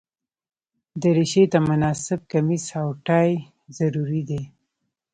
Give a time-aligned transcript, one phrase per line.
[1.01, 3.29] دریشي ته مناسب کمیس او ټای
[3.77, 4.41] ضروري دي.